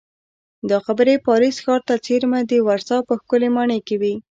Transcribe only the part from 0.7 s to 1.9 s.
خبرې پاریس ښار